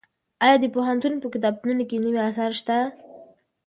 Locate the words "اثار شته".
2.29-2.77